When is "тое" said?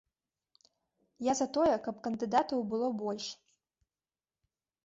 1.59-1.69